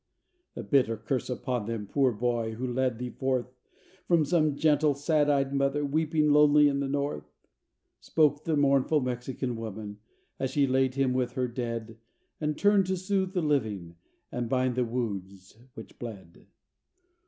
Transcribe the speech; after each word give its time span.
"A 0.55 0.63
bitter 0.63 0.97
curse 0.97 1.29
upon 1.29 1.67
them, 1.67 1.85
poor 1.85 2.11
boy, 2.11 2.55
who 2.55 2.65
led 2.65 2.97
thee 2.97 3.11
forth, 3.11 3.53
From 4.07 4.25
some 4.25 4.55
gentle 4.55 4.95
sad 4.95 5.29
eyed 5.29 5.53
mother, 5.53 5.85
weeping, 5.85 6.31
lonely 6.31 6.67
in 6.67 6.79
the 6.79 6.87
North!" 6.89 7.31
Spoke 7.99 8.43
the 8.43 8.57
mournful 8.57 8.99
Mexic 9.01 9.43
woman, 9.55 9.99
as 10.39 10.49
she 10.49 10.65
laid 10.65 10.95
him 10.95 11.13
with 11.13 11.33
her 11.33 11.47
dead, 11.47 11.99
And 12.39 12.57
turn'd 12.57 12.87
to 12.87 12.97
soothe 12.97 13.33
the 13.33 13.43
living, 13.43 13.95
and 14.31 14.49
bind 14.49 14.73
the 14.73 14.85
wounds 14.85 15.55
which 15.75 15.99
bled. 15.99 16.47